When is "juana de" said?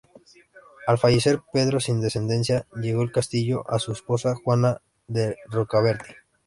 4.33-5.37